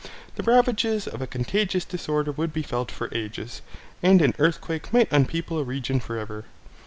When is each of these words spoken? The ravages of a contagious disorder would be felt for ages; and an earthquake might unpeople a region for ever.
The 0.33 0.41
ravages 0.41 1.07
of 1.07 1.21
a 1.21 1.27
contagious 1.27 1.85
disorder 1.85 2.31
would 2.31 2.51
be 2.51 2.63
felt 2.63 2.89
for 2.89 3.11
ages; 3.13 3.61
and 4.01 4.19
an 4.23 4.33
earthquake 4.39 4.91
might 4.91 5.11
unpeople 5.13 5.59
a 5.59 5.63
region 5.63 5.99
for 5.99 6.17
ever. 6.17 6.45